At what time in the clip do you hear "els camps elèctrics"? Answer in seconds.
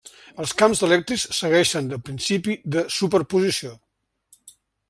0.43-1.25